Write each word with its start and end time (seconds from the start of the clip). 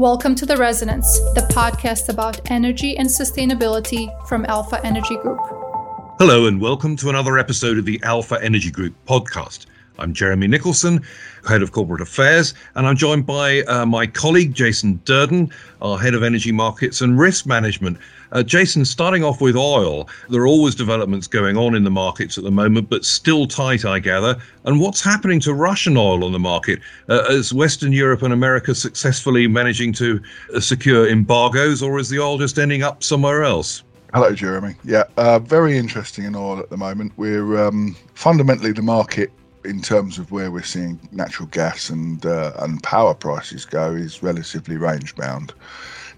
Welcome 0.00 0.34
to 0.36 0.46
The 0.46 0.56
Resonance, 0.56 1.20
the 1.34 1.46
podcast 1.52 2.08
about 2.08 2.50
energy 2.50 2.96
and 2.96 3.06
sustainability 3.06 4.08
from 4.26 4.46
Alpha 4.46 4.80
Energy 4.82 5.14
Group. 5.18 5.38
Hello, 6.18 6.46
and 6.46 6.58
welcome 6.58 6.96
to 6.96 7.10
another 7.10 7.36
episode 7.36 7.76
of 7.76 7.84
the 7.84 8.00
Alpha 8.02 8.42
Energy 8.42 8.70
Group 8.70 8.94
podcast. 9.06 9.66
I'm 9.98 10.14
Jeremy 10.14 10.46
Nicholson, 10.46 11.02
Head 11.46 11.62
of 11.62 11.72
Corporate 11.72 12.00
Affairs, 12.00 12.54
and 12.74 12.86
I'm 12.86 12.96
joined 12.96 13.26
by 13.26 13.62
uh, 13.62 13.84
my 13.84 14.06
colleague 14.06 14.54
Jason 14.54 15.00
Durden, 15.04 15.50
our 15.82 15.98
Head 15.98 16.14
of 16.14 16.22
Energy 16.22 16.52
Markets 16.52 17.00
and 17.00 17.18
Risk 17.18 17.46
Management. 17.46 17.98
Uh, 18.32 18.42
Jason, 18.42 18.84
starting 18.84 19.24
off 19.24 19.40
with 19.40 19.56
oil, 19.56 20.08
there 20.28 20.42
are 20.42 20.46
always 20.46 20.74
developments 20.74 21.26
going 21.26 21.56
on 21.56 21.74
in 21.74 21.84
the 21.84 21.90
markets 21.90 22.38
at 22.38 22.44
the 22.44 22.50
moment, 22.50 22.88
but 22.88 23.04
still 23.04 23.46
tight, 23.46 23.84
I 23.84 23.98
gather. 23.98 24.36
And 24.64 24.80
what's 24.80 25.02
happening 25.02 25.40
to 25.40 25.54
Russian 25.54 25.96
oil 25.96 26.24
on 26.24 26.32
the 26.32 26.38
market? 26.38 26.80
Uh, 27.08 27.24
is 27.28 27.52
Western 27.52 27.92
Europe 27.92 28.22
and 28.22 28.32
America 28.32 28.74
successfully 28.74 29.46
managing 29.48 29.92
to 29.94 30.20
uh, 30.54 30.60
secure 30.60 31.08
embargoes, 31.08 31.82
or 31.82 31.98
is 31.98 32.08
the 32.08 32.20
oil 32.20 32.38
just 32.38 32.58
ending 32.58 32.82
up 32.82 33.02
somewhere 33.02 33.42
else? 33.42 33.82
Hello, 34.14 34.32
Jeremy. 34.32 34.74
Yeah, 34.82 35.04
uh, 35.16 35.38
very 35.38 35.76
interesting 35.76 36.24
in 36.24 36.34
oil 36.34 36.58
at 36.58 36.68
the 36.68 36.76
moment. 36.76 37.12
We're 37.16 37.66
um, 37.66 37.96
fundamentally 38.14 38.72
the 38.72 38.82
market 38.82 39.30
in 39.64 39.80
terms 39.80 40.18
of 40.18 40.30
where 40.30 40.50
we're 40.50 40.62
seeing 40.62 41.00
natural 41.12 41.48
gas 41.48 41.90
and 41.90 42.24
uh, 42.24 42.52
and 42.58 42.82
power 42.82 43.14
prices 43.14 43.64
go 43.64 43.92
is 43.92 44.22
relatively 44.22 44.76
range 44.76 45.14
bound. 45.16 45.52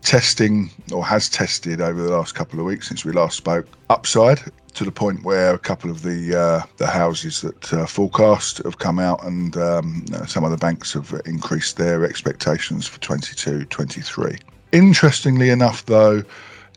Testing 0.03 0.71
or 0.93 1.05
has 1.07 1.29
tested 1.29 1.81
over 1.81 2.03
the 2.03 2.11
last 2.11 2.35
couple 2.35 2.59
of 2.59 2.67
weeks 2.67 2.89
since 2.89 3.05
we 3.05 3.13
last 3.13 3.37
spoke 3.37 3.67
upside 3.89 4.41
to 4.75 4.85
the 4.85 4.91
point 4.91 5.23
where 5.23 5.55
a 5.55 5.59
couple 5.59 5.91
of 5.91 6.03
the 6.03 6.37
uh, 6.37 6.67
the 6.79 6.87
houses 6.87 7.43
that 7.43 7.73
uh, 7.73 7.87
forecast 7.87 8.59
have 8.65 8.79
come 8.79 8.99
out 8.99 9.25
and 9.25 9.57
um, 9.57 10.05
some 10.27 10.45
of 10.45 10.51
the 10.51 10.57
banks 10.57 10.93
have 10.93 11.21
increased 11.25 11.77
their 11.77 12.05
expectations 12.05 12.87
for 12.87 12.99
22 13.01 13.65
23 13.67 14.39
interestingly 14.73 15.51
enough 15.51 15.85
though 15.87 16.23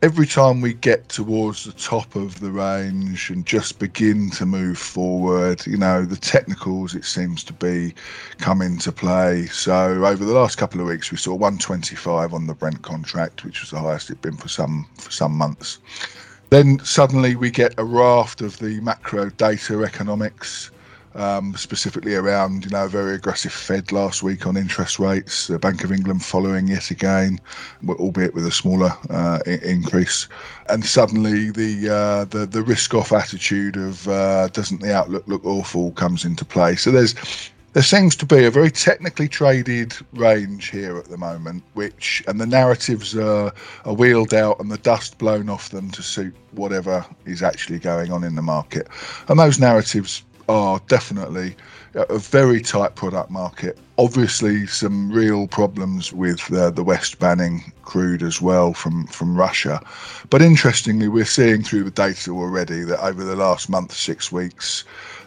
every 0.02 0.28
time 0.28 0.62
we 0.62 0.74
get 0.74 1.10
towards 1.10 1.64
the 1.64 1.72
top 1.72 2.16
of 2.16 2.40
the 2.40 2.52
range 2.52 3.30
and 3.30 3.46
just 3.46 3.80
begin 3.80 4.30
to 4.32 4.46
move 4.46 4.78
forward, 4.78 5.66
you 5.66 5.78
know, 5.78 6.06
the 6.06 6.18
technicals 6.18 6.96
it 6.96 7.06
seems 7.06 7.44
to 7.46 7.54
be 7.54 7.94
come 8.38 8.62
into 8.62 8.92
play. 8.92 9.46
So 9.48 10.06
over 10.06 10.24
the 10.24 10.34
last 10.34 10.58
couple 10.58 10.82
of 10.82 10.88
weeks, 10.88 11.12
we 11.12 11.18
saw 11.18 11.32
125 11.32 12.34
on 12.34 12.48
the 12.48 12.54
Brent 12.54 12.82
contract, 12.82 13.44
which 13.46 13.62
was 13.62 13.72
the 13.72 13.80
highest 13.80 14.10
it'd 14.10 14.22
been 14.22 14.38
for 14.38 14.50
some 14.50 14.86
for 14.98 15.12
some 15.12 15.34
months. 15.34 15.80
Then 16.50 16.80
suddenly 16.84 17.36
we 17.36 17.50
get 17.50 17.74
a 17.78 17.84
raft 17.84 18.42
of 18.42 18.60
the 18.60 18.80
macro 18.82 19.30
data 19.32 19.84
economics 19.84 20.72
um, 21.16 21.56
specifically 21.56 22.16
around 22.16 22.66
you 22.66 22.72
know 22.72 22.86
a 22.86 22.90
very 22.90 23.16
aggressive 23.16 23.52
Fed 23.52 23.92
last 23.92 24.22
week 24.22 24.46
on 24.46 24.58
interest 24.58 25.00
rates. 25.00 25.48
The 25.48 25.60
Bank 25.60 25.84
of 25.84 25.92
England 25.92 26.24
following 26.24 26.68
yet 26.68 26.92
again, 26.92 27.40
albeit 27.88 28.34
with 28.34 28.46
a 28.46 28.52
smaller 28.52 28.92
uh, 29.10 29.40
increase. 29.46 30.28
And 30.68 30.86
suddenly 30.86 31.52
the 31.52 31.90
uh, 31.90 32.26
the 32.26 32.46
the 32.46 32.62
risk 32.62 32.94
off 32.94 33.12
attitude 33.12 33.78
of 33.78 34.08
uh, 34.08 34.50
doesn't 34.50 34.82
the 34.82 34.94
outlook 34.94 35.28
look 35.28 35.46
awful 35.46 35.92
comes 35.92 36.26
into 36.26 36.46
play. 36.46 36.76
So 36.76 36.92
there's 36.92 37.16
there 37.76 37.84
seems 37.84 38.16
to 38.16 38.26
be 38.26 38.46
a 38.46 38.52
very 38.52 38.72
technically 38.72 39.28
traded 39.28 39.94
range 40.14 40.70
here 40.70 40.98
at 40.98 41.10
the 41.10 41.18
moment, 41.18 41.62
which 41.74 42.24
and 42.26 42.40
the 42.40 42.46
narratives 42.46 43.18
are, 43.18 43.52
are 43.84 43.94
wheeled 43.94 44.34
out 44.34 44.62
and 44.62 44.72
the 44.72 44.78
dust 44.78 45.18
blown 45.18 45.50
off 45.50 45.70
them 45.70 45.92
to 45.92 46.02
suit 46.02 46.34
whatever 46.52 47.06
is 47.26 47.44
actually 47.44 47.80
going 47.80 48.14
on 48.14 48.24
in 48.24 48.36
the 48.36 48.42
market. 48.42 48.88
And 49.28 49.38
those 49.38 49.60
narratives 49.60 50.24
are 50.48 50.80
definitely 50.88 51.56
a 51.96 52.18
very 52.18 52.62
tight 52.62 52.96
product 52.96 53.30
market. 53.30 53.78
Obviously, 53.98 54.68
some 54.68 55.12
real 55.12 55.48
problems 55.48 56.12
with 56.12 56.52
uh, 56.52 56.70
the 56.70 56.84
West 56.84 57.20
banning 57.20 57.72
crude 57.84 58.22
as 58.22 58.42
well 58.42 58.74
from, 58.74 59.08
from 59.08 59.38
Russia. 59.38 59.82
But 60.30 60.42
interestingly, 60.42 61.08
we're 61.08 61.26
seeing 61.26 61.64
through 61.64 61.86
the 61.86 61.92
data 61.92 62.32
already 62.32 62.84
that 62.84 63.02
over 63.04 63.24
the 63.24 63.38
last 63.38 63.70
month, 63.70 63.94
six 63.94 64.32
weeks, 64.32 64.84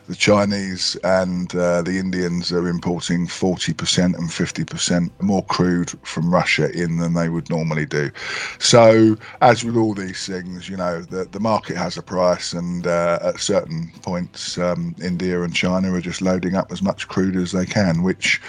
the 0.09 0.17
Chinese 0.17 0.97
and 1.05 1.55
uh, 1.55 1.83
the 1.83 1.99
Indians 1.99 2.51
are 2.51 2.67
importing 2.67 3.27
40% 3.27 4.05
and 4.05 4.29
50% 4.31 5.11
more 5.21 5.45
crude 5.45 5.91
from 6.03 6.33
Russia 6.33 6.71
in 6.73 6.97
than 6.97 7.13
they 7.13 7.29
would 7.29 7.49
normally 7.51 7.85
do. 7.85 8.11
So, 8.59 9.17
as 9.43 9.65
with 9.65 9.77
all 9.77 9.93
these 9.93 10.27
things, 10.27 10.69
you 10.69 10.79
know, 10.79 11.03
the, 11.03 11.27
the 11.27 11.41
market 11.41 11.77
has 11.77 11.99
a 11.99 12.03
price, 12.03 12.55
and 12.55 12.87
uh, 12.87 13.19
at 13.23 13.39
certain 13.39 13.93
points, 14.03 14.57
um, 14.57 14.97
India 15.03 15.43
and 15.43 15.55
China 15.55 15.93
are 15.93 16.01
just 16.01 16.23
loading 16.23 16.55
up 16.55 16.73
as 16.73 16.83
much 16.83 17.07
crude 17.07 17.37
as 17.37 17.53
they 17.53 17.67
can, 17.67 18.03
which, 18.03 18.41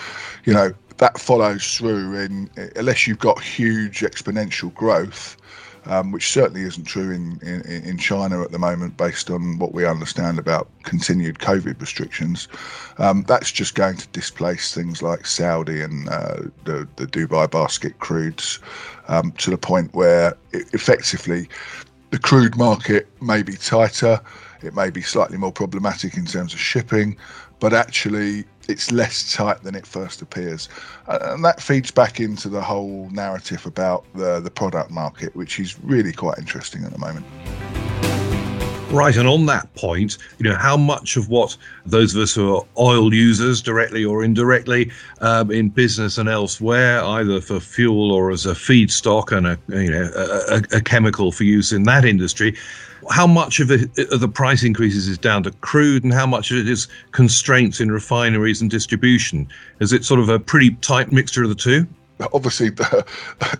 you 0.45 0.53
know, 0.53 0.73
that 0.97 1.19
follows 1.19 1.77
through 1.77 2.15
in 2.19 2.49
unless 2.75 3.07
you've 3.07 3.19
got 3.19 3.41
huge 3.41 4.01
exponential 4.01 4.73
growth 4.73 5.37
um, 5.85 6.11
which 6.11 6.31
certainly 6.31 6.61
isn't 6.61 6.85
true 6.85 7.11
in, 7.11 7.39
in, 7.41 7.61
in 7.83 7.97
China 7.97 8.41
at 8.41 8.51
the 8.51 8.59
moment, 8.59 8.97
based 8.97 9.29
on 9.29 9.57
what 9.59 9.73
we 9.73 9.85
understand 9.85 10.39
about 10.39 10.67
continued 10.83 11.39
COVID 11.39 11.79
restrictions. 11.79 12.47
Um, 12.97 13.23
that's 13.27 13.51
just 13.51 13.75
going 13.75 13.97
to 13.97 14.07
displace 14.09 14.73
things 14.73 15.01
like 15.01 15.25
Saudi 15.25 15.81
and 15.81 16.09
uh, 16.09 16.41
the, 16.65 16.87
the 16.95 17.05
Dubai 17.05 17.49
basket 17.49 17.97
crudes 17.99 18.59
um, 19.07 19.31
to 19.33 19.49
the 19.49 19.57
point 19.57 19.93
where 19.93 20.35
effectively 20.51 21.49
the 22.11 22.19
crude 22.19 22.57
market 22.57 23.07
may 23.21 23.43
be 23.43 23.53
tighter, 23.53 24.19
it 24.61 24.75
may 24.75 24.89
be 24.89 25.01
slightly 25.01 25.37
more 25.37 25.51
problematic 25.51 26.17
in 26.17 26.25
terms 26.25 26.53
of 26.53 26.59
shipping, 26.59 27.15
but 27.59 27.73
actually 27.73 28.45
it's 28.67 28.91
less 28.91 29.33
tight 29.33 29.63
than 29.63 29.75
it 29.75 29.85
first 29.85 30.21
appears. 30.21 30.69
And 31.07 31.43
that 31.43 31.61
feeds 31.61 31.91
back 31.91 32.19
into 32.19 32.49
the 32.49 32.61
whole 32.61 33.09
narrative 33.11 33.65
about 33.65 34.05
the, 34.13 34.39
the 34.39 34.51
product 34.51 34.91
market, 34.91 35.35
which 35.35 35.59
is 35.59 35.79
really 35.83 36.13
quite 36.13 36.37
interesting 36.37 36.83
at 36.83 36.91
the 36.91 36.99
moment. 36.99 37.25
Right, 38.91 39.15
and 39.17 39.27
on 39.27 39.45
that 39.45 39.71
point, 39.75 40.17
you 40.39 40.49
know, 40.49 40.55
how 40.55 40.75
much 40.75 41.15
of 41.15 41.29
what 41.29 41.55
those 41.85 42.15
of 42.15 42.23
us 42.23 42.33
who 42.33 42.55
are 42.55 42.65
oil 42.79 43.13
users, 43.13 43.61
directly 43.61 44.03
or 44.03 44.23
indirectly, 44.23 44.91
um, 45.21 45.51
in 45.51 45.69
business 45.69 46.17
and 46.17 46.27
elsewhere, 46.27 47.03
either 47.03 47.39
for 47.39 47.59
fuel 47.59 48.11
or 48.11 48.31
as 48.31 48.47
a 48.47 48.53
feedstock 48.53 49.31
and 49.31 49.45
a 49.45 49.59
you 49.79 49.91
know 49.91 50.09
a, 50.15 50.63
a 50.77 50.81
chemical 50.81 51.31
for 51.31 51.43
use 51.43 51.71
in 51.71 51.83
that 51.83 52.03
industry, 52.03 52.55
how 53.09 53.27
much 53.27 53.59
of, 53.59 53.71
of 53.71 54.19
the 54.19 54.27
price 54.27 54.63
increases 54.63 55.07
is 55.07 55.17
down 55.17 55.43
to 55.43 55.51
crude 55.51 56.03
and 56.03 56.13
how 56.13 56.25
much 56.25 56.51
of 56.51 56.57
it 56.57 56.69
is 56.69 56.87
constraints 57.11 57.79
in 57.79 57.91
refineries 57.91 58.61
and 58.61 58.69
distribution? 58.69 59.47
Is 59.79 59.93
it 59.93 60.05
sort 60.05 60.19
of 60.19 60.29
a 60.29 60.39
pretty 60.39 60.71
tight 60.75 61.11
mixture 61.11 61.43
of 61.43 61.49
the 61.49 61.55
two? 61.55 61.87
Obviously, 62.33 62.69
the, 62.69 63.05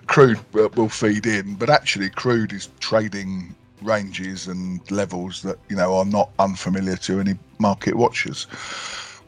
crude 0.07 0.39
will 0.53 0.89
feed 0.89 1.25
in, 1.25 1.55
but 1.55 1.69
actually, 1.69 2.09
crude 2.09 2.53
is 2.53 2.69
trading 2.79 3.55
ranges 3.81 4.47
and 4.47 4.79
levels 4.91 5.41
that 5.41 5.57
you 5.69 5.75
know 5.75 5.95
are 5.95 6.05
not 6.05 6.29
unfamiliar 6.39 6.97
to 6.97 7.19
any 7.21 7.37
market 7.59 7.95
watchers 7.95 8.45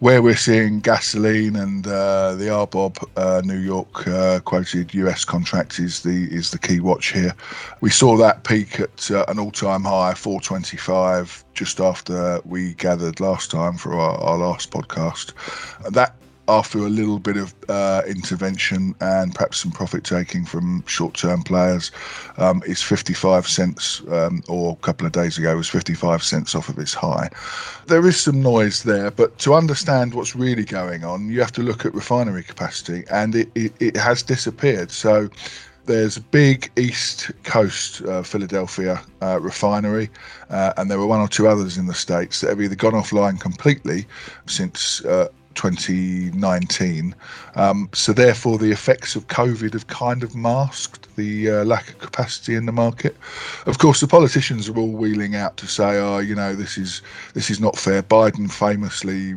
where 0.01 0.23
we're 0.23 0.35
seeing 0.35 0.79
gasoline 0.79 1.55
and 1.55 1.85
uh, 1.85 2.33
the 2.33 2.45
RBOB 2.45 3.07
uh, 3.17 3.39
New 3.45 3.59
York 3.59 4.07
uh, 4.07 4.39
quoted 4.39 4.91
US 4.95 5.23
contract 5.23 5.77
is 5.77 6.01
the 6.01 6.27
is 6.31 6.49
the 6.49 6.57
key 6.57 6.79
watch 6.79 7.13
here. 7.13 7.35
We 7.81 7.91
saw 7.91 8.17
that 8.17 8.43
peak 8.43 8.79
at 8.79 9.11
uh, 9.11 9.25
an 9.27 9.37
all-time 9.37 9.83
high, 9.83 10.15
425, 10.15 11.45
just 11.53 11.79
after 11.79 12.41
we 12.45 12.73
gathered 12.73 13.19
last 13.19 13.51
time 13.51 13.77
for 13.77 13.93
our, 13.93 14.17
our 14.17 14.39
last 14.39 14.71
podcast. 14.71 15.33
That 15.93 16.15
after 16.51 16.79
a 16.79 16.89
little 16.89 17.17
bit 17.17 17.37
of 17.37 17.55
uh, 17.69 18.01
intervention 18.05 18.93
and 18.99 19.33
perhaps 19.33 19.59
some 19.59 19.71
profit 19.71 20.03
taking 20.03 20.43
from 20.45 20.83
short 20.85 21.13
term 21.13 21.41
players, 21.43 21.91
um, 22.37 22.61
is 22.65 22.81
55 22.81 23.47
cents, 23.47 24.01
um, 24.09 24.43
or 24.49 24.73
a 24.73 24.85
couple 24.85 25.07
of 25.07 25.13
days 25.13 25.37
ago 25.37 25.55
was 25.55 25.69
55 25.69 26.21
cents 26.21 26.53
off 26.53 26.67
of 26.67 26.77
its 26.77 26.93
high. 26.93 27.29
There 27.87 28.05
is 28.05 28.19
some 28.19 28.41
noise 28.41 28.83
there, 28.83 29.11
but 29.11 29.37
to 29.39 29.53
understand 29.53 30.13
what's 30.13 30.35
really 30.35 30.65
going 30.65 31.05
on, 31.05 31.29
you 31.29 31.39
have 31.39 31.53
to 31.53 31.63
look 31.63 31.85
at 31.85 31.93
refinery 31.93 32.43
capacity, 32.43 33.05
and 33.09 33.33
it, 33.33 33.49
it, 33.55 33.73
it 33.79 33.95
has 33.95 34.21
disappeared. 34.21 34.91
So 34.91 35.29
there's 35.85 36.17
a 36.17 36.21
big 36.21 36.69
East 36.77 37.31
Coast 37.43 38.01
uh, 38.01 38.23
Philadelphia 38.23 39.01
uh, 39.21 39.39
refinery, 39.39 40.09
uh, 40.49 40.73
and 40.75 40.91
there 40.91 40.99
were 40.99 41.07
one 41.07 41.21
or 41.21 41.29
two 41.29 41.47
others 41.47 41.77
in 41.77 41.87
the 41.87 41.93
States 41.93 42.41
that 42.41 42.49
have 42.49 42.61
either 42.61 42.75
gone 42.75 42.93
offline 42.93 43.39
completely 43.39 44.05
since 44.47 45.03
uh, 45.05 45.29
2019. 45.55 47.15
Um, 47.55 47.89
so, 47.93 48.13
therefore, 48.13 48.57
the 48.57 48.71
effects 48.71 49.15
of 49.15 49.27
COVID 49.27 49.73
have 49.73 49.87
kind 49.87 50.23
of 50.23 50.35
masked 50.35 51.15
the 51.15 51.49
uh, 51.49 51.63
lack 51.65 51.89
of 51.89 51.99
capacity 51.99 52.55
in 52.55 52.65
the 52.65 52.71
market. 52.71 53.15
Of 53.65 53.77
course, 53.77 53.99
the 54.01 54.07
politicians 54.07 54.69
are 54.69 54.77
all 54.77 54.91
wheeling 54.91 55.35
out 55.35 55.57
to 55.57 55.67
say, 55.67 55.99
"Oh, 55.99 56.19
you 56.19 56.35
know, 56.35 56.55
this 56.55 56.77
is 56.77 57.01
this 57.33 57.49
is 57.49 57.59
not 57.59 57.77
fair." 57.77 58.01
Biden 58.03 58.51
famously 58.51 59.35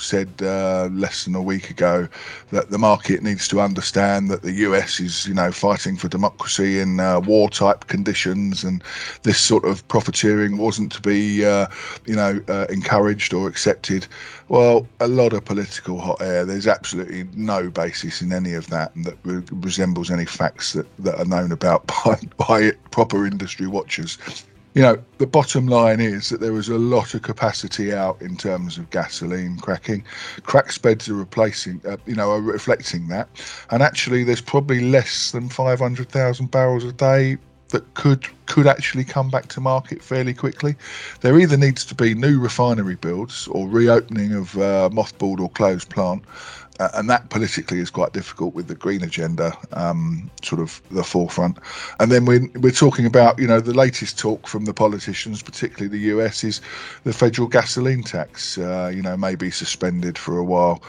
said 0.00 0.28
uh, 0.42 0.88
less 0.92 1.24
than 1.24 1.34
a 1.34 1.42
week 1.42 1.70
ago 1.70 2.08
that 2.50 2.70
the 2.70 2.78
market 2.78 3.22
needs 3.22 3.48
to 3.48 3.60
understand 3.60 4.30
that 4.30 4.42
the 4.42 4.52
US 4.52 5.00
is, 5.00 5.26
you 5.26 5.34
know, 5.34 5.52
fighting 5.52 5.96
for 5.96 6.08
democracy 6.08 6.80
in 6.80 7.00
uh, 7.00 7.20
war 7.20 7.48
type 7.50 7.86
conditions, 7.86 8.64
and 8.64 8.82
this 9.22 9.40
sort 9.40 9.64
of 9.64 9.86
profiteering 9.88 10.58
wasn't 10.58 10.92
to 10.92 11.00
be, 11.00 11.44
uh, 11.44 11.66
you 12.06 12.16
know, 12.16 12.40
uh, 12.48 12.66
encouraged 12.68 13.32
or 13.34 13.48
accepted. 13.48 14.06
Well, 14.48 14.86
a 15.00 15.08
lot 15.08 15.32
of 15.32 15.44
political 15.44 15.98
hot 15.98 16.20
air. 16.20 16.44
There's 16.44 16.66
absolutely 16.66 17.24
no 17.34 17.70
basis 17.70 18.20
in 18.20 18.32
any 18.32 18.54
of 18.54 18.68
that 18.68 18.92
that 19.04 19.16
re- 19.24 19.42
resembles 19.50 20.10
any 20.10 20.26
facts 20.26 20.72
that, 20.74 20.86
that 20.98 21.18
are 21.18 21.24
known 21.24 21.52
about 21.52 21.86
by, 22.04 22.18
by 22.36 22.72
proper 22.90 23.26
industry 23.26 23.66
watchers 23.66 24.18
you 24.74 24.82
know, 24.82 25.00
the 25.18 25.26
bottom 25.26 25.68
line 25.68 26.00
is 26.00 26.28
that 26.28 26.40
there 26.40 26.52
was 26.52 26.68
a 26.68 26.78
lot 26.78 27.14
of 27.14 27.22
capacity 27.22 27.92
out 27.92 28.20
in 28.20 28.36
terms 28.36 28.76
of 28.76 28.90
gasoline 28.90 29.56
cracking. 29.58 30.04
Crack 30.42 30.72
spreads 30.72 31.08
are 31.08 31.14
replacing, 31.14 31.80
uh, 31.88 31.96
you 32.06 32.16
know, 32.16 32.32
are 32.32 32.40
reflecting 32.40 33.06
that. 33.08 33.28
And 33.70 33.82
actually, 33.82 34.24
there's 34.24 34.40
probably 34.40 34.80
less 34.80 35.30
than 35.30 35.48
500,000 35.48 36.50
barrels 36.50 36.82
a 36.82 36.92
day 36.92 37.38
that 37.68 37.94
could 37.94 38.26
could 38.46 38.66
actually 38.66 39.04
come 39.04 39.30
back 39.30 39.48
to 39.48 39.60
market 39.60 40.02
fairly 40.02 40.34
quickly. 40.34 40.76
There 41.22 41.38
either 41.38 41.56
needs 41.56 41.84
to 41.86 41.94
be 41.94 42.14
new 42.14 42.38
refinery 42.38 42.94
builds 42.94 43.48
or 43.48 43.68
reopening 43.68 44.32
of 44.32 44.56
uh, 44.58 44.90
mothballed 44.92 45.40
or 45.40 45.50
closed 45.50 45.88
plant, 45.88 46.22
uh, 46.80 46.88
and 46.94 47.08
that 47.08 47.30
politically 47.30 47.78
is 47.78 47.90
quite 47.90 48.12
difficult 48.12 48.54
with 48.54 48.68
the 48.68 48.74
green 48.74 49.02
agenda 49.02 49.56
um, 49.72 50.30
sort 50.42 50.60
of 50.60 50.80
the 50.90 51.04
forefront. 51.04 51.58
And 52.00 52.10
then 52.10 52.24
we're, 52.24 52.48
we're 52.56 52.72
talking 52.72 53.06
about, 53.06 53.38
you 53.38 53.46
know, 53.46 53.60
the 53.60 53.74
latest 53.74 54.18
talk 54.18 54.48
from 54.48 54.64
the 54.64 54.74
politicians, 54.74 55.42
particularly 55.42 55.88
the 55.88 56.04
US, 56.16 56.42
is 56.42 56.60
the 57.04 57.12
federal 57.12 57.48
gasoline 57.48 58.02
tax, 58.02 58.58
uh, 58.58 58.90
you 58.94 59.02
know, 59.02 59.16
may 59.16 59.34
be 59.34 59.50
suspended 59.50 60.18
for 60.18 60.38
a 60.38 60.44
while. 60.44 60.82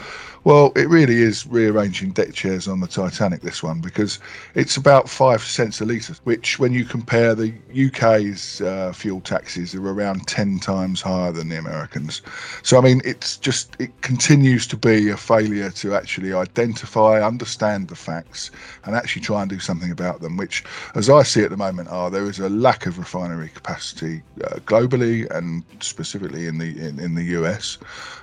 Well, 0.46 0.70
it 0.76 0.88
really 0.88 1.22
is 1.22 1.44
rearranging 1.44 2.12
deck 2.12 2.32
chairs 2.32 2.68
on 2.68 2.78
the 2.78 2.86
Titanic, 2.86 3.40
this 3.40 3.64
one, 3.64 3.80
because 3.80 4.20
it's 4.54 4.76
about 4.76 5.10
five 5.10 5.42
cents 5.42 5.80
a 5.80 5.84
litre, 5.84 6.14
which, 6.22 6.60
when 6.60 6.72
you 6.72 6.84
compare 6.84 7.34
the 7.34 7.52
UK's 7.76 8.60
uh, 8.60 8.92
fuel 8.92 9.20
taxes, 9.20 9.74
are 9.74 9.84
around 9.84 10.28
10 10.28 10.60
times 10.60 11.02
higher 11.02 11.32
than 11.32 11.48
the 11.48 11.58
Americans. 11.58 12.22
So, 12.62 12.78
I 12.78 12.80
mean, 12.80 13.02
it's 13.04 13.36
just, 13.38 13.74
it 13.80 13.90
continues 14.02 14.68
to 14.68 14.76
be 14.76 15.10
a 15.10 15.16
failure 15.16 15.70
to 15.76 15.94
actually 15.94 16.32
identify, 16.32 17.22
understand 17.22 17.88
the 17.88 17.96
facts, 17.96 18.50
and 18.84 18.94
actually 18.94 19.22
try 19.22 19.42
and 19.42 19.50
do 19.50 19.58
something 19.58 19.90
about 19.90 20.20
them. 20.20 20.36
Which, 20.36 20.64
as 20.94 21.08
I 21.10 21.22
see 21.22 21.42
at 21.42 21.50
the 21.50 21.56
moment, 21.56 21.88
are 21.88 22.10
there 22.10 22.28
is 22.28 22.38
a 22.38 22.48
lack 22.48 22.86
of 22.86 22.98
refinery 22.98 23.48
capacity 23.48 24.22
uh, 24.44 24.56
globally 24.66 25.28
and 25.30 25.64
specifically 25.80 26.46
in 26.46 26.58
the 26.58 26.78
in, 26.78 26.98
in 26.98 27.14
the 27.14 27.24
US 27.40 27.78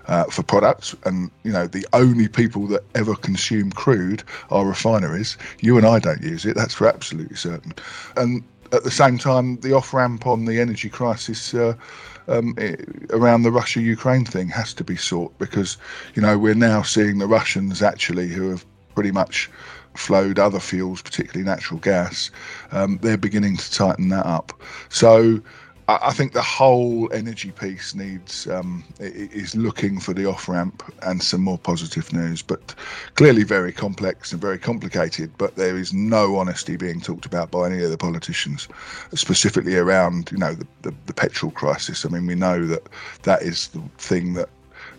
uh, 0.07 0.25
for 0.25 0.43
products. 0.43 0.95
And 1.05 1.31
you 1.43 1.51
know, 1.51 1.67
the 1.67 1.85
only 1.93 2.27
people 2.27 2.67
that 2.67 2.83
ever 2.95 3.15
consume 3.15 3.71
crude 3.71 4.23
are 4.49 4.65
refineries. 4.65 5.37
You 5.61 5.77
and 5.77 5.85
I 5.85 5.99
don't 5.99 6.21
use 6.21 6.45
it. 6.45 6.55
That's 6.55 6.73
for 6.73 6.87
absolutely 6.87 7.35
certain. 7.35 7.73
And 8.17 8.43
at 8.71 8.83
the 8.83 8.91
same 8.91 9.17
time, 9.17 9.57
the 9.57 9.73
off 9.73 9.93
ramp 9.93 10.25
on 10.25 10.45
the 10.45 10.59
energy 10.59 10.89
crisis. 10.89 11.53
Uh, 11.53 11.75
um, 12.27 12.55
around 13.09 13.43
the 13.43 13.51
Russia 13.51 13.81
Ukraine 13.81 14.25
thing 14.25 14.47
has 14.49 14.73
to 14.75 14.83
be 14.83 14.95
sought 14.95 15.37
because, 15.39 15.77
you 16.15 16.21
know, 16.21 16.37
we're 16.37 16.53
now 16.53 16.81
seeing 16.81 17.19
the 17.19 17.27
Russians 17.27 17.81
actually 17.81 18.27
who 18.27 18.49
have 18.49 18.65
pretty 18.95 19.11
much 19.11 19.49
flowed 19.95 20.39
other 20.39 20.59
fuels, 20.59 21.01
particularly 21.01 21.43
natural 21.43 21.79
gas, 21.79 22.31
um, 22.71 22.99
they're 23.01 23.17
beginning 23.17 23.57
to 23.57 23.71
tighten 23.71 24.09
that 24.09 24.25
up. 24.25 24.53
So 24.89 25.41
I 25.87 26.13
think 26.13 26.31
the 26.31 26.41
whole 26.41 27.11
energy 27.11 27.51
piece 27.51 27.93
needs 27.93 28.47
um, 28.47 28.85
is 28.99 29.53
looking 29.53 29.99
for 29.99 30.13
the 30.13 30.25
off 30.25 30.47
ramp 30.47 30.81
and 31.01 31.21
some 31.21 31.41
more 31.41 31.57
positive 31.57 32.13
news, 32.13 32.41
but 32.41 32.73
clearly 33.15 33.43
very 33.43 33.73
complex 33.73 34.31
and 34.31 34.39
very 34.39 34.57
complicated. 34.57 35.31
But 35.37 35.55
there 35.55 35.77
is 35.77 35.91
no 35.93 36.37
honesty 36.37 36.77
being 36.77 37.01
talked 37.01 37.25
about 37.25 37.51
by 37.51 37.69
any 37.69 37.83
of 37.83 37.91
the 37.91 37.97
politicians, 37.97 38.69
specifically 39.13 39.75
around 39.75 40.31
you 40.31 40.37
know 40.37 40.53
the, 40.53 40.67
the, 40.83 40.93
the 41.05 41.13
petrol 41.13 41.51
crisis. 41.51 42.05
I 42.05 42.09
mean, 42.09 42.27
we 42.27 42.35
know 42.35 42.65
that 42.65 42.87
that 43.23 43.41
is 43.41 43.67
the 43.69 43.81
thing 43.97 44.35
that 44.35 44.49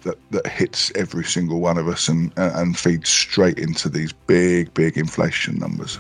that, 0.03 0.19
that 0.33 0.47
hits 0.47 0.93
every 0.95 1.25
single 1.25 1.61
one 1.61 1.79
of 1.79 1.89
us 1.89 2.09
and 2.09 2.31
and 2.37 2.79
feeds 2.79 3.09
straight 3.09 3.59
into 3.59 3.89
these 3.89 4.13
big 4.13 4.73
big 4.75 4.99
inflation 4.99 5.59
numbers. 5.59 5.99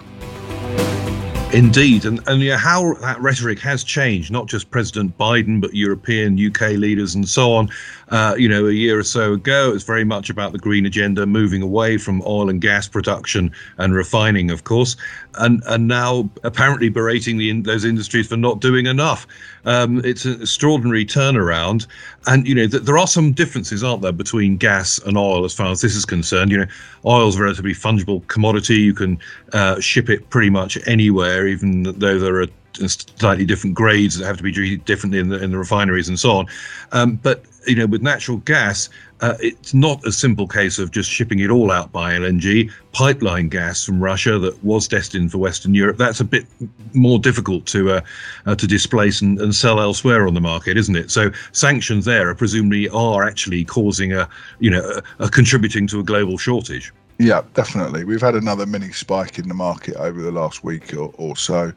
Indeed, 1.54 2.04
and, 2.04 2.20
and 2.26 2.42
how 2.58 2.94
that 2.94 3.20
rhetoric 3.20 3.60
has 3.60 3.84
changed, 3.84 4.32
not 4.32 4.48
just 4.48 4.72
President 4.72 5.16
Biden, 5.16 5.60
but 5.60 5.72
European, 5.72 6.36
UK 6.36 6.72
leaders, 6.72 7.14
and 7.14 7.28
so 7.28 7.52
on. 7.52 7.70
Uh, 8.08 8.34
you 8.36 8.48
know, 8.48 8.66
a 8.66 8.72
year 8.72 8.98
or 8.98 9.04
so 9.04 9.34
ago, 9.34 9.70
it 9.70 9.74
was 9.74 9.84
very 9.84 10.02
much 10.02 10.30
about 10.30 10.50
the 10.50 10.58
green 10.58 10.84
agenda, 10.84 11.24
moving 11.26 11.62
away 11.62 11.96
from 11.96 12.22
oil 12.26 12.50
and 12.50 12.60
gas 12.60 12.88
production 12.88 13.52
and 13.78 13.94
refining, 13.94 14.50
of 14.50 14.64
course, 14.64 14.96
and 15.38 15.62
and 15.66 15.88
now 15.88 16.28
apparently 16.42 16.88
berating 16.88 17.38
the 17.38 17.60
those 17.60 17.84
industries 17.84 18.28
for 18.28 18.36
not 18.36 18.60
doing 18.60 18.86
enough. 18.86 19.26
Um, 19.64 20.02
it's 20.04 20.24
an 20.24 20.42
extraordinary 20.42 21.06
turnaround, 21.06 21.86
and 22.26 22.46
you 22.46 22.54
know 22.54 22.66
th- 22.66 22.82
there 22.82 22.98
are 22.98 23.06
some 23.06 23.32
differences, 23.32 23.82
aren't 23.82 24.02
there, 24.02 24.12
between 24.12 24.56
gas 24.56 24.98
and 24.98 25.16
oil 25.16 25.44
as 25.44 25.54
far 25.54 25.70
as 25.70 25.80
this 25.80 25.94
is 25.94 26.04
concerned. 26.04 26.50
You 26.50 26.58
know, 26.58 26.66
oil 27.04 27.28
is 27.28 27.36
a 27.36 27.42
relatively 27.42 27.72
fungible 27.72 28.26
commodity; 28.28 28.76
you 28.76 28.94
can 28.94 29.18
uh, 29.52 29.80
ship 29.80 30.08
it 30.08 30.28
pretty 30.30 30.50
much 30.50 30.78
anywhere, 30.86 31.46
even 31.46 31.82
though 31.82 32.18
there 32.18 32.40
are 32.40 32.46
slightly 32.76 33.44
different 33.44 33.74
grades 33.74 34.18
that 34.18 34.26
have 34.26 34.36
to 34.36 34.42
be 34.42 34.52
treated 34.52 34.84
differently 34.84 35.18
in 35.18 35.28
the, 35.28 35.42
in 35.42 35.50
the 35.50 35.58
refineries 35.58 36.08
and 36.08 36.18
so 36.18 36.32
on. 36.32 36.46
Um, 36.92 37.16
but 37.16 37.44
you 37.66 37.76
know, 37.76 37.86
with 37.86 38.02
natural 38.02 38.38
gas, 38.38 38.88
uh, 39.20 39.34
it's 39.40 39.72
not 39.72 40.04
a 40.06 40.12
simple 40.12 40.46
case 40.46 40.78
of 40.78 40.90
just 40.90 41.10
shipping 41.10 41.38
it 41.38 41.50
all 41.50 41.70
out 41.70 41.90
by 41.92 42.12
LNG. 42.12 42.70
Pipeline 42.92 43.48
gas 43.48 43.84
from 43.84 44.02
Russia 44.02 44.38
that 44.38 44.62
was 44.62 44.86
destined 44.86 45.32
for 45.32 45.38
Western 45.38 45.74
Europe, 45.74 45.96
that's 45.96 46.20
a 46.20 46.24
bit 46.24 46.46
more 46.92 47.18
difficult 47.18 47.66
to 47.66 47.90
uh, 47.90 48.00
uh, 48.46 48.54
to 48.54 48.66
displace 48.66 49.22
and, 49.22 49.40
and, 49.40 49.54
sell 49.54 49.80
elsewhere 49.80 50.26
on 50.26 50.34
the 50.34 50.40
market, 50.40 50.76
isn't 50.76 50.96
it? 50.96 51.10
So 51.10 51.30
sanctions 51.52 52.04
there 52.04 52.28
are 52.28 52.34
presumably 52.34 52.88
are 52.90 53.24
actually 53.24 53.64
causing 53.64 54.12
a, 54.12 54.28
you 54.58 54.70
know, 54.70 55.00
a, 55.18 55.24
a 55.24 55.30
contributing 55.30 55.86
to 55.88 56.00
a 56.00 56.02
global 56.02 56.36
shortage. 56.36 56.92
Yeah, 57.18 57.42
definitely. 57.54 58.04
We've 58.04 58.20
had 58.20 58.34
another 58.34 58.66
mini 58.66 58.90
spike 58.92 59.38
in 59.38 59.48
the 59.48 59.54
market 59.54 59.94
over 59.96 60.20
the 60.20 60.32
last 60.32 60.64
week 60.64 60.94
or, 60.94 61.12
or 61.16 61.36
so. 61.36 61.72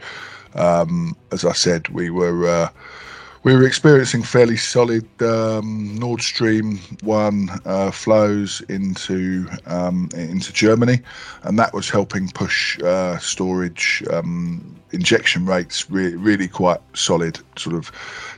Um, 0.55 1.15
as 1.31 1.45
I 1.45 1.53
said, 1.53 1.88
we 1.89 2.09
were 2.09 2.47
uh, 2.47 2.69
we 3.44 3.55
were 3.55 3.65
experiencing 3.65 4.23
fairly 4.23 4.57
solid 4.57 5.07
um, 5.21 5.95
Nord 5.95 6.21
Stream 6.21 6.79
one 7.01 7.49
uh, 7.65 7.91
flows 7.91 8.61
into 8.67 9.47
um, 9.67 10.09
into 10.15 10.51
Germany, 10.51 10.99
and 11.44 11.57
that 11.57 11.73
was 11.73 11.89
helping 11.89 12.29
push 12.29 12.77
uh, 12.81 13.17
storage 13.19 14.03
um, 14.11 14.75
injection 14.91 15.45
rates 15.45 15.89
re- 15.89 16.15
really 16.15 16.47
quite 16.47 16.81
solid, 16.94 17.39
sort 17.57 17.75
of 17.75 17.91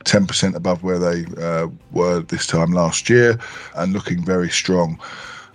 10% 0.04 0.54
above 0.54 0.82
where 0.82 0.98
they 0.98 1.24
uh, 1.42 1.68
were 1.92 2.20
this 2.20 2.46
time 2.46 2.72
last 2.72 3.10
year, 3.10 3.38
and 3.76 3.92
looking 3.92 4.24
very 4.24 4.50
strong 4.50 4.98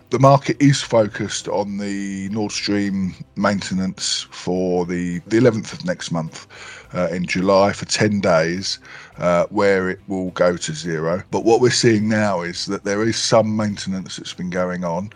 the 0.10 0.20
market 0.20 0.58
is 0.60 0.82
focused 0.82 1.48
on 1.48 1.78
the 1.78 2.30
Nord 2.30 2.52
Stream 2.52 3.16
maintenance 3.36 4.28
for 4.32 4.86
the, 4.86 5.20
the 5.28 5.38
11th 5.38 5.74
of 5.74 5.86
next 5.86 6.12
month 6.12 6.48
uh, 6.94 7.08
in 7.12 7.26
July 7.26 7.74
for 7.74 7.86
10 7.86 8.20
days, 8.20 8.80
uh, 9.18 9.46
where 9.50 9.90
it 9.90 10.00
will 10.08 10.30
go 10.32 10.58
to 10.58 10.74
zero. 10.74 11.24
But 11.32 11.44
what 11.44 11.60
we're 11.60 11.72
seeing 11.72 12.08
now 12.08 12.42
is 12.42 12.66
that 12.68 12.84
there 12.84 13.04
is 13.04 13.18
some 13.18 13.56
maintenance 13.56 14.18
that's 14.18 14.34
been 14.34 14.50
going 14.50 14.84
on, 14.84 15.12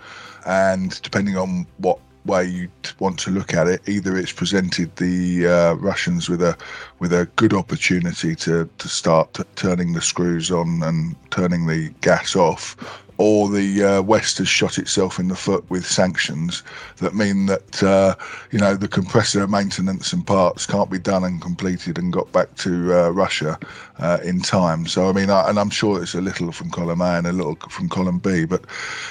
and 0.46 1.00
depending 1.02 1.38
on 1.38 1.68
what 1.78 2.00
way 2.26 2.44
you 2.44 2.70
want 3.00 3.18
to 3.20 3.32
look 3.32 3.54
at 3.54 3.68
it. 3.68 3.82
Either 3.88 4.18
it's 4.18 4.32
presented 4.32 4.94
the 4.98 5.48
uh, 5.48 5.74
Russians 5.76 6.30
with 6.30 6.42
a 6.42 6.56
with 7.00 7.14
a 7.14 7.26
good 7.38 7.54
opportunity 7.54 8.36
to 8.36 8.70
to 8.78 8.88
start 8.88 9.34
t- 9.34 9.44
turning 9.56 9.94
the 9.94 10.02
screws 10.02 10.52
on 10.52 10.84
and 10.84 11.16
turning 11.32 11.66
the 11.66 11.90
gas 12.02 12.36
off, 12.36 12.76
or 13.20 13.50
the 13.50 13.84
uh, 13.84 14.02
West 14.02 14.38
has 14.38 14.48
shot 14.48 14.78
itself 14.78 15.20
in 15.20 15.28
the 15.28 15.36
foot 15.36 15.70
with 15.70 15.86
sanctions 15.86 16.64
that 16.98 17.14
mean 17.14 17.48
that 17.48 17.84
uh, 17.84 18.16
you 18.50 18.58
know 18.58 18.76
the 18.76 18.88
compressor 18.88 19.46
maintenance 19.46 20.14
and 20.14 20.26
parts 20.26 20.66
can't 20.66 20.90
be 20.90 20.98
done 20.98 21.26
and 21.26 21.42
completed 21.42 21.98
and 21.98 22.14
got 22.14 22.32
back 22.32 22.56
to 22.56 22.94
uh, 22.94 23.10
Russia 23.10 23.60
uh, 24.00 24.20
in 24.24 24.40
time. 24.40 24.88
So 24.88 25.10
I 25.10 25.12
mean, 25.12 25.30
I, 25.30 25.50
and 25.50 25.60
I'm 25.60 25.70
sure 25.70 26.02
it's 26.02 26.16
a 26.16 26.22
little 26.22 26.54
from 26.54 26.72
column 26.72 27.02
A 27.02 27.18
and 27.18 27.28
a 27.28 27.34
little 27.34 27.58
from 27.70 27.90
column 27.90 28.20
B, 28.20 28.46
but 28.46 28.64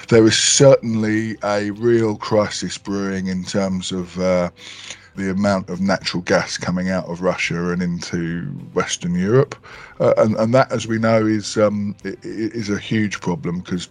there 0.08 0.24
is 0.26 0.38
certainly 0.38 1.36
a 1.44 1.70
real 1.72 2.16
crisis 2.16 2.78
brewing 2.78 3.26
in 3.26 3.44
terms 3.44 3.92
of 3.92 4.18
uh, 4.18 4.48
the 5.18 5.30
amount 5.30 5.68
of 5.68 5.80
natural 5.80 6.22
gas 6.22 6.56
coming 6.56 6.88
out 6.88 7.06
of 7.06 7.20
Russia 7.20 7.70
and 7.72 7.82
into 7.82 8.42
Western 8.72 9.14
Europe, 9.14 9.54
uh, 10.00 10.14
and 10.16 10.36
and 10.36 10.54
that, 10.54 10.70
as 10.72 10.86
we 10.86 10.98
know, 10.98 11.26
is 11.26 11.56
um, 11.58 11.94
is 12.04 12.70
a 12.70 12.78
huge 12.78 13.20
problem 13.20 13.60
because 13.60 13.88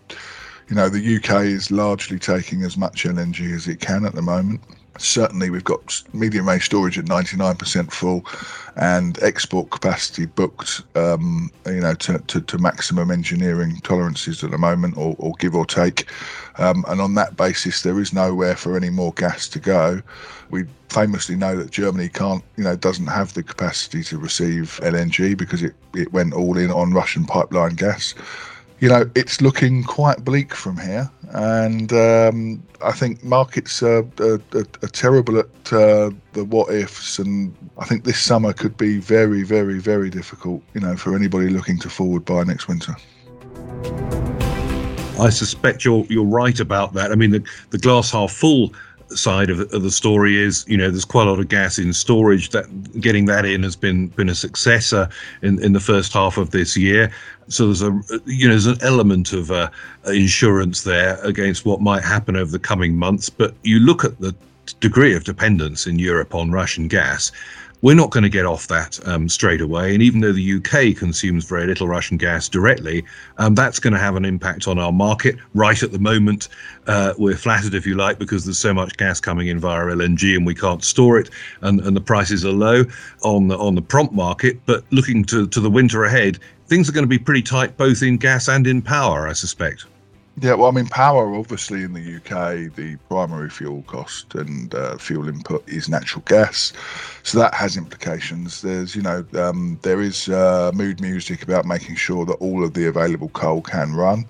you 0.70 0.76
know 0.76 0.90
the 0.90 1.18
UK 1.18 1.44
is 1.44 1.70
largely 1.70 2.18
taking 2.18 2.64
as 2.64 2.78
much 2.78 3.04
LNG 3.04 3.54
as 3.54 3.68
it 3.68 3.80
can 3.80 4.06
at 4.06 4.16
the 4.16 4.22
moment. 4.22 4.62
Certainly 4.98 5.50
we've 5.50 5.64
got 5.64 6.02
medium 6.14 6.48
range 6.48 6.66
storage 6.66 6.98
at 6.98 7.06
99% 7.06 7.92
full 7.92 8.26
and 8.76 9.22
export 9.24 9.70
capacity 9.70 10.26
booked 10.26 10.84
um, 10.96 11.52
you 11.66 11.80
know 11.80 11.94
to, 11.96 12.20
to, 12.20 12.42
to, 12.42 12.58
maximum 12.58 13.12
engineering 13.12 13.80
tolerances 13.84 14.44
at 14.44 14.52
the 14.52 14.58
moment 14.58 14.98
or, 14.98 15.16
or 15.20 15.34
give 15.40 15.56
or 15.56 15.66
take. 15.66 16.10
Um, 16.58 16.86
and 16.88 17.02
on 17.02 17.16
that 17.16 17.38
basis 17.38 17.82
there 17.82 18.00
is 18.00 18.14
nowhere 18.14 18.56
for 18.56 18.76
any 18.76 18.90
more 18.90 19.14
gas 19.14 19.48
to 19.50 19.60
go. 19.60 20.02
We 20.50 20.66
famously 20.90 21.36
know 21.36 21.56
that 21.58 21.72
Germany 21.72 22.10
can't 22.10 22.44
you 22.56 22.64
know 22.64 22.76
doesn't 22.76 23.08
have 23.08 23.34
the 23.34 23.44
capacity 23.44 24.04
to 24.04 24.18
receive 24.18 24.80
LNG 24.84 25.38
because 25.38 25.64
it, 25.64 25.76
it 25.94 26.12
went 26.14 26.34
all 26.34 26.58
in 26.58 26.72
on 26.72 26.94
Russian 26.94 27.26
pipeline 27.26 27.76
gas 27.76 28.14
you 28.80 28.90
know, 28.90 29.10
it's 29.16 29.42
looking 29.42 29.84
quite 29.84 30.24
bleak 30.24 30.54
from 30.54 30.78
here, 30.78 31.10
and 31.32 31.92
um, 31.94 32.64
I 32.84 32.92
think 32.92 33.24
markets 33.24 33.82
are, 33.82 34.06
are, 34.20 34.40
are 34.54 34.88
terrible 34.92 35.40
at 35.40 35.74
uh, 35.74 36.12
the 36.34 36.46
what 36.46 36.74
ifs, 36.74 37.18
and 37.18 37.56
I 37.80 37.86
think 37.86 38.04
this 38.04 38.20
summer 38.20 38.54
could 38.54 38.78
be 38.78 39.00
very, 39.00 39.44
very, 39.44 39.80
very 39.80 40.10
difficult. 40.10 40.62
You 40.74 40.82
know, 40.82 40.96
for 40.96 41.16
anybody 41.16 41.50
looking 41.50 41.80
to 41.80 41.90
forward 41.90 42.26
buy 42.26 42.44
next 42.44 42.68
winter. 42.68 42.96
I 45.20 45.30
suspect 45.32 45.84
you're 45.84 46.06
you're 46.10 46.26
right 46.26 46.60
about 46.60 46.94
that. 46.94 47.12
I 47.12 47.16
mean, 47.16 47.32
the, 47.32 47.44
the 47.72 47.80
glass 47.80 48.12
half 48.12 48.32
full 48.32 48.74
side 49.16 49.50
of, 49.50 49.60
of, 49.74 49.84
the 49.84 49.92
story 49.92 50.38
is, 50.38 50.66
you 50.68 50.78
know, 50.78 50.90
there's 50.90 51.06
quite 51.06 51.28
a 51.28 51.30
lot 51.30 51.40
of 51.40 51.48
gas 51.48 51.78
in 51.78 51.94
storage. 51.94 52.50
That 52.50 52.66
getting 53.00 53.26
that 53.26 53.46
in 53.46 53.64
has 53.64 53.76
been 53.76 54.08
been 54.08 54.30
a 54.30 54.36
successor 54.36 55.10
in, 55.42 55.64
in 55.64 55.74
the 55.74 55.80
first 55.80 56.14
half 56.14 56.38
of 56.38 56.52
this 56.52 56.76
year. 56.76 57.12
So 57.48 57.66
there's 57.66 57.82
a 57.82 57.92
you 58.26 58.48
know 58.48 58.54
there's 58.54 58.66
an 58.66 58.80
element 58.82 59.34
of 59.34 59.52
uh, 59.52 59.70
insurance 60.08 60.84
there 60.84 61.20
against 61.24 61.66
what 61.66 61.82
might 61.82 62.04
happen 62.04 62.36
over 62.36 62.52
the 62.52 62.60
coming 62.60 62.98
months. 62.98 63.30
But 63.30 63.54
you 63.64 63.80
look 63.80 64.04
at 64.04 64.20
the 64.20 64.36
degree 64.80 65.16
of 65.16 65.24
dependence 65.24 65.88
in 65.88 66.00
Europe 66.00 66.36
on 66.36 66.52
Russian 66.52 66.88
gas, 66.88 67.32
we're 67.82 67.96
not 67.96 68.10
going 68.10 68.24
to 68.24 68.30
get 68.30 68.46
off 68.46 68.68
that 68.68 69.00
um, 69.08 69.30
straight 69.30 69.62
away. 69.62 69.94
And 69.94 70.02
even 70.02 70.22
though 70.22 70.32
the 70.32 70.56
UK 70.56 70.98
consumes 70.98 71.46
very 71.46 71.68
little 71.68 71.88
Russian 71.88 72.18
gas 72.18 72.50
directly, 72.50 73.04
um, 73.38 73.54
that's 73.54 73.80
going 73.80 73.94
to 73.94 74.00
have 74.00 74.16
an 74.16 74.26
impact 74.26 74.68
on 74.68 74.80
our 74.80 74.92
market. 74.92 75.36
Right 75.54 75.82
at 75.84 75.92
the 75.92 76.00
moment, 76.00 76.50
uh, 76.88 77.14
we're 77.18 77.36
flattered, 77.36 77.76
if 77.76 77.86
you 77.86 77.96
like, 77.96 78.18
because 78.18 78.46
there's 78.46 78.58
so 78.58 78.74
much 78.74 78.98
gas 78.98 79.20
coming 79.20 79.48
in 79.48 79.60
via 79.60 79.86
LNG 79.86 80.36
and 80.36 80.46
we 80.46 80.56
can't 80.56 80.84
store 80.84 81.20
it, 81.20 81.30
and, 81.62 81.80
and 81.82 81.96
the 81.96 82.02
prices 82.02 82.46
are 82.46 82.52
low 82.52 82.84
on 83.24 83.48
the 83.48 83.58
on 83.58 83.76
the 83.76 83.82
prompt 83.82 84.14
market. 84.14 84.60
But 84.66 84.84
looking 84.92 85.24
to, 85.26 85.48
to 85.48 85.60
the 85.60 85.70
winter 85.70 86.06
ahead, 86.06 86.40
things 86.68 86.90
are 86.90 86.94
going 86.94 87.04
to 87.04 87.10
be 87.10 87.20
pretty 87.20 87.44
tight 87.44 87.78
both 87.78 88.02
in 88.02 88.18
gas 88.18 88.48
and 88.48 88.66
in 88.66 88.82
power, 88.82 89.28
I 89.28 89.34
suspect. 89.34 89.86
Yeah, 90.40 90.54
well, 90.54 90.68
I 90.70 90.72
mean, 90.72 90.86
power 90.86 91.34
obviously 91.34 91.82
in 91.82 91.94
the 91.94 92.18
UK, 92.18 92.72
the 92.76 92.96
primary 93.10 93.50
fuel 93.50 93.82
cost 93.88 94.36
and 94.36 94.74
uh, 94.76 94.96
fuel 94.98 95.28
input 95.28 95.68
is 95.68 95.90
natural 95.90 96.24
gas, 96.28 96.74
so 97.24 97.40
that 97.40 97.56
has 97.56 97.76
implications. 97.76 98.62
There's, 98.62 98.96
you 98.96 99.02
know, 99.02 99.26
um, 99.34 99.80
there 99.82 100.00
is 100.00 100.30
uh, 100.30 100.72
mood 100.76 101.02
music 101.02 101.42
about 101.42 101.66
making 101.66 101.96
sure 101.96 102.24
that 102.26 102.36
all 102.36 102.64
of 102.64 102.76
the 102.76 102.86
available 102.86 103.30
coal 103.30 103.62
can 103.64 103.94
run. 103.96 104.26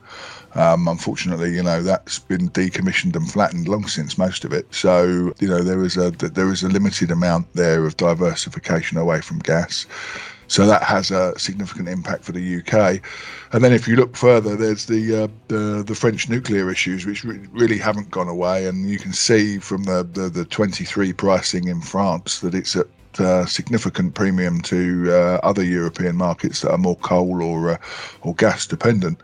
Um, 0.56 0.88
unfortunately, 0.88 1.54
you 1.54 1.62
know 1.62 1.84
that's 1.84 2.20
been 2.20 2.50
decommissioned 2.52 3.16
and 3.18 3.30
flattened 3.30 3.68
long 3.68 3.86
since 3.88 4.18
most 4.18 4.46
of 4.46 4.54
it. 4.54 4.74
So 4.74 5.34
you 5.40 5.48
know 5.50 5.62
there 5.62 5.84
is 5.84 5.98
a 5.98 6.12
there 6.12 6.50
is 6.52 6.64
a 6.64 6.70
limited 6.70 7.12
amount 7.12 7.52
there 7.54 7.86
of 7.86 7.98
diversification 7.98 8.98
away 8.98 9.20
from 9.20 9.40
gas. 9.40 9.86
So 10.48 10.66
that 10.66 10.84
has 10.84 11.12
a 11.12 11.38
significant 11.38 11.90
impact 11.90 12.24
for 12.24 12.32
the 12.32 12.58
UK. 12.60 13.02
And 13.52 13.64
then 13.64 13.74
if 13.74 13.88
you 13.88 13.96
look 13.96 14.16
further, 14.16 14.56
there's 14.56 14.86
the 14.86 15.24
uh, 15.24 15.28
the, 15.50 15.84
the, 15.84 15.96
French 15.96 16.30
nuclear 16.30 16.72
issues, 16.72 17.06
which 17.06 17.24
re- 17.24 17.48
really 17.52 17.78
haven't 17.78 18.12
gone 18.12 18.30
away. 18.30 18.68
And 18.68 18.90
you 18.90 18.98
can 18.98 19.14
see 19.14 19.58
from 19.60 19.84
the, 19.84 20.08
the, 20.14 20.30
the 20.30 20.46
23 20.46 21.14
pricing 21.14 21.68
in 21.68 21.82
France 21.82 22.40
that 22.40 22.56
it's 22.56 22.76
at 22.76 22.88
uh, 23.20 23.46
significant 23.46 24.14
premium 24.14 24.62
to 24.62 25.06
uh, 25.10 25.40
other 25.44 25.64
European 25.64 26.16
markets 26.16 26.62
that 26.62 26.72
are 26.72 26.78
more 26.78 26.98
coal 26.98 27.42
or 27.42 27.72
uh, 27.72 27.78
or 28.22 28.34
gas 28.36 28.66
dependent. 28.68 29.20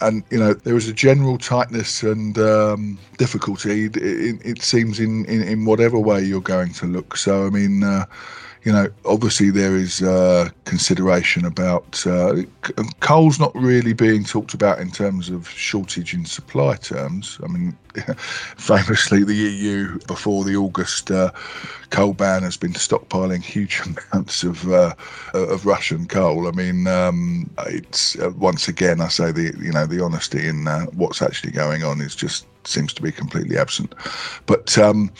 And 0.00 0.24
you 0.30 0.38
know 0.38 0.54
there 0.54 0.76
is 0.76 0.88
a 0.88 0.92
general 0.92 1.38
tightness 1.38 2.02
and 2.02 2.36
um, 2.38 2.98
difficulty. 3.16 3.86
It, 3.86 3.96
it, 3.96 4.40
it 4.44 4.62
seems 4.62 4.98
in, 4.98 5.24
in, 5.26 5.42
in 5.42 5.64
whatever 5.64 5.98
way 5.98 6.22
you're 6.22 6.40
going 6.40 6.72
to 6.74 6.86
look. 6.86 7.16
So 7.16 7.46
I 7.46 7.50
mean 7.50 7.84
uh, 7.84 8.06
you 8.64 8.72
know, 8.72 8.88
obviously 9.04 9.50
there 9.50 9.76
is 9.76 10.02
uh, 10.02 10.48
consideration 10.64 11.44
about 11.44 12.04
uh, 12.06 12.36
coal's 13.00 13.38
not 13.38 13.54
really 13.54 13.92
being 13.92 14.24
talked 14.24 14.54
about 14.54 14.80
in 14.80 14.90
terms 14.90 15.28
of 15.28 15.48
shortage 15.50 16.14
in 16.14 16.24
supply 16.24 16.76
terms. 16.76 17.38
I 17.44 17.48
mean, 17.48 17.76
famously, 18.56 19.22
the 19.22 19.34
EU 19.34 19.98
before 20.06 20.44
the 20.44 20.56
August 20.56 21.10
uh, 21.10 21.30
coal 21.90 22.14
ban 22.14 22.42
has 22.42 22.56
been 22.56 22.72
stockpiling 22.72 23.42
huge 23.42 23.82
amounts 24.12 24.42
of 24.42 24.72
uh, 24.72 24.94
of 25.34 25.66
Russian 25.66 26.06
coal. 26.06 26.48
I 26.48 26.52
mean, 26.52 26.86
um, 26.86 27.50
it's 27.66 28.18
uh, 28.18 28.30
once 28.30 28.66
again 28.66 29.02
I 29.02 29.08
say 29.08 29.30
the 29.30 29.54
you 29.60 29.72
know 29.72 29.86
the 29.86 30.02
honesty 30.02 30.48
in 30.48 30.66
uh, 30.66 30.86
what's 30.86 31.20
actually 31.20 31.52
going 31.52 31.84
on 31.84 32.00
is 32.00 32.16
just 32.16 32.46
seems 32.66 32.94
to 32.94 33.02
be 33.02 33.12
completely 33.12 33.58
absent. 33.58 33.94
But 34.46 34.78
um, 34.78 35.10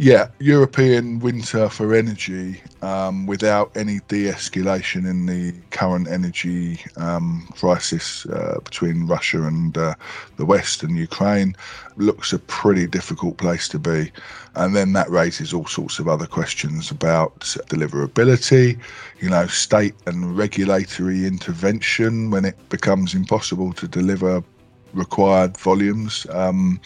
yeah, 0.00 0.28
European 0.38 1.18
winter 1.18 1.68
for 1.68 1.92
energy 1.92 2.62
um, 2.82 3.26
without 3.26 3.76
any 3.76 3.98
de-escalation 4.06 5.10
in 5.10 5.26
the 5.26 5.52
current 5.70 6.06
energy 6.06 6.78
um, 6.98 7.48
crisis 7.56 8.24
uh, 8.26 8.60
between 8.62 9.08
Russia 9.08 9.42
and 9.42 9.76
uh, 9.76 9.96
the 10.36 10.46
West 10.46 10.84
and 10.84 10.96
Ukraine 10.96 11.56
looks 11.96 12.32
a 12.32 12.38
pretty 12.38 12.86
difficult 12.86 13.38
place 13.38 13.66
to 13.70 13.80
be. 13.80 14.12
And 14.54 14.76
then 14.76 14.92
that 14.92 15.10
raises 15.10 15.52
all 15.52 15.66
sorts 15.66 15.98
of 15.98 16.06
other 16.06 16.26
questions 16.26 16.92
about 16.92 17.40
deliverability, 17.40 18.78
you 19.18 19.28
know, 19.28 19.48
state 19.48 19.96
and 20.06 20.38
regulatory 20.38 21.26
intervention 21.26 22.30
when 22.30 22.44
it 22.44 22.68
becomes 22.68 23.16
impossible 23.16 23.72
to 23.72 23.88
deliver 23.88 24.44
required 24.92 25.56
volumes. 25.56 26.24
Um, 26.30 26.80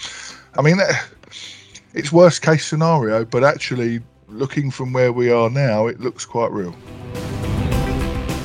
I 0.56 0.62
mean 0.62 0.78
it's 1.94 2.12
worst 2.12 2.42
case 2.42 2.66
scenario, 2.66 3.24
but 3.24 3.44
actually 3.44 4.00
looking 4.28 4.70
from 4.70 4.92
where 4.92 5.12
we 5.12 5.30
are 5.30 5.50
now, 5.50 5.86
it 5.86 6.00
looks 6.00 6.24
quite 6.24 6.50
real. 6.50 6.74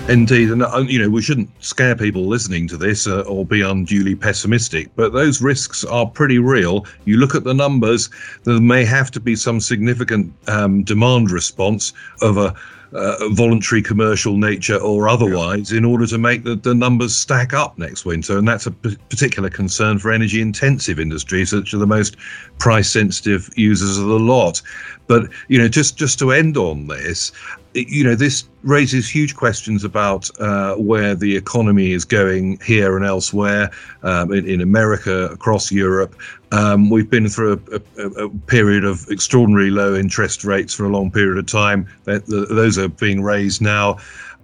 Indeed, 0.10 0.52
and 0.52 0.64
uh, 0.64 0.86
you 0.88 1.00
know 1.00 1.10
we 1.10 1.22
shouldn't 1.22 1.50
scare 1.62 1.94
people 1.94 2.28
listening 2.28 2.66
to 2.70 2.78
this 2.78 3.08
uh, 3.08 3.24
or 3.24 3.46
be 3.46 3.60
unduly 3.60 4.16
pessimistic, 4.16 4.90
but 4.96 5.12
those 5.12 5.42
risks 5.42 5.84
are 5.84 6.06
pretty 6.06 6.40
real. 6.40 6.86
You 7.04 7.18
look 7.18 7.36
at 7.36 7.44
the 7.44 7.54
numbers; 7.54 8.10
there 8.46 8.62
may 8.62 8.86
have 8.86 9.12
to 9.12 9.20
be 9.20 9.36
some 9.36 9.60
significant 9.60 10.34
um, 10.48 10.84
demand 10.84 11.30
response 11.30 11.92
of 12.22 12.38
a 12.38 12.56
uh, 12.94 13.30
voluntary 13.30 13.82
commercial 13.82 14.38
nature 14.38 14.78
or 14.78 15.10
otherwise 15.10 15.72
in 15.72 15.86
order 15.86 16.08
to 16.08 16.18
make 16.18 16.44
the, 16.44 16.56
the 16.56 16.74
numbers 16.74 17.16
stack 17.16 17.54
up 17.54 17.78
next 17.78 18.06
winter. 18.06 18.38
And 18.38 18.48
that's 18.48 18.66
a 18.66 18.72
p- 18.72 18.98
particular 19.10 19.50
concern 19.50 20.00
for 20.00 20.12
energy 20.12 20.42
intensive 20.42 21.00
industries, 21.00 21.54
which 21.54 21.74
are 21.74 21.78
the 21.78 21.88
most 21.88 22.18
price 22.60 22.90
sensitive 22.90 23.50
users 23.56 23.98
of 23.98 24.08
the 24.08 24.20
lot. 24.20 24.62
But, 25.08 25.30
you 25.48 25.58
know, 25.58 25.68
just, 25.68 25.98
just 25.98 26.20
to 26.20 26.32
end 26.32 26.58
on 26.58 26.88
this, 26.88 27.32
you 27.74 28.04
know, 28.04 28.16
this 28.16 28.48
raises 28.64 29.10
huge 29.10 29.36
questions 29.36 29.84
about 29.84 30.30
uh, 30.40 30.76
where 30.76 31.16
the 31.16 31.36
economy 31.36 31.92
is 31.92 32.06
going 32.06 32.60
here 32.66 32.98
and 32.98 33.06
elsewhere, 33.06 33.72
um, 34.04 34.34
in, 34.34 34.48
in, 34.48 34.62
America, 34.62 35.26
across 35.26 35.72
Europe. 35.72 36.16
Um, 36.52 36.90
we've 36.90 37.10
been 37.10 37.28
through 37.28 37.62
a, 37.72 38.02
a, 38.02 38.26
a, 38.26 38.30
period 38.48 38.84
of 38.84 39.08
extraordinarily 39.10 39.70
low 39.70 39.96
interest 39.96 40.44
rates 40.44 40.74
for 40.74 40.86
a 40.86 40.90
long 40.90 41.12
period 41.12 41.38
of 41.38 41.46
time. 41.46 41.88
Those 42.06 42.78
are 42.78 42.88
being 42.88 43.22
raised 43.22 43.62
now, 43.62 43.98